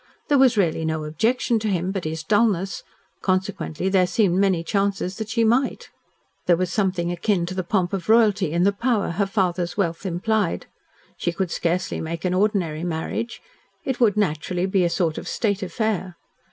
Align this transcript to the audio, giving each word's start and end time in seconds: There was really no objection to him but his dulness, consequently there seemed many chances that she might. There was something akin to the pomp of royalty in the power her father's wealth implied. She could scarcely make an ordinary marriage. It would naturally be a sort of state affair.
There 0.29 0.39
was 0.39 0.57
really 0.57 0.83
no 0.83 1.03
objection 1.03 1.59
to 1.59 1.67
him 1.67 1.91
but 1.91 2.05
his 2.05 2.23
dulness, 2.23 2.81
consequently 3.21 3.87
there 3.87 4.07
seemed 4.07 4.33
many 4.39 4.63
chances 4.63 5.17
that 5.17 5.29
she 5.29 5.43
might. 5.43 5.91
There 6.47 6.57
was 6.57 6.73
something 6.73 7.11
akin 7.11 7.45
to 7.45 7.53
the 7.53 7.61
pomp 7.63 7.93
of 7.93 8.09
royalty 8.09 8.51
in 8.51 8.63
the 8.63 8.71
power 8.71 9.11
her 9.11 9.27
father's 9.27 9.77
wealth 9.77 10.03
implied. 10.03 10.65
She 11.17 11.31
could 11.31 11.51
scarcely 11.51 12.01
make 12.01 12.25
an 12.25 12.33
ordinary 12.33 12.83
marriage. 12.83 13.43
It 13.85 13.99
would 13.99 14.17
naturally 14.17 14.65
be 14.65 14.83
a 14.83 14.89
sort 14.89 15.19
of 15.19 15.27
state 15.27 15.61
affair. 15.61 16.15